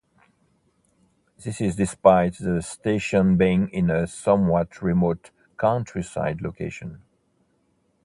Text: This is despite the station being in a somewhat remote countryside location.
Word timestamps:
This 1.43 1.61
is 1.61 1.75
despite 1.75 2.39
the 2.39 2.63
station 2.63 3.37
being 3.37 3.69
in 3.69 3.91
a 3.91 4.07
somewhat 4.07 4.81
remote 4.81 5.29
countryside 5.57 6.41
location. 6.41 7.03